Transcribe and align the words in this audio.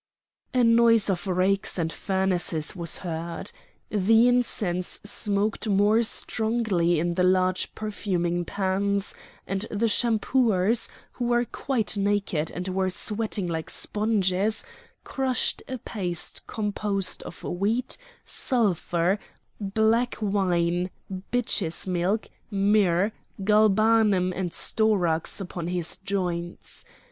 A 0.51 0.63
noise 0.63 1.11
of 1.11 1.27
rakes 1.27 1.77
and 1.77 1.93
furnaces 1.93 2.75
was 2.75 2.97
heard. 3.05 3.51
The 3.91 4.27
incense 4.27 4.99
smoked 5.03 5.69
more 5.69 6.01
strongly 6.01 6.97
in 6.99 7.13
the 7.13 7.23
large 7.23 7.75
perfuming 7.75 8.43
pans, 8.43 9.13
and 9.45 9.67
the 9.69 9.87
shampooers, 9.87 10.89
who 11.11 11.25
were 11.25 11.45
quite 11.45 11.97
naked 11.97 12.49
and 12.49 12.67
were 12.69 12.89
sweating 12.89 13.45
like 13.45 13.69
sponges, 13.69 14.63
crushed 15.03 15.61
a 15.67 15.77
paste 15.77 16.47
composed 16.47 17.21
of 17.21 17.43
wheat, 17.43 17.95
sulphur, 18.25 19.19
black 19.59 20.17
wine, 20.19 20.89
bitch's 21.31 21.85
milk, 21.85 22.27
myrrh, 22.49 23.11
galbanum 23.43 24.33
and 24.35 24.49
storax 24.51 25.39
upon 25.39 25.67
his 25.67 25.97
joints. 25.97 26.85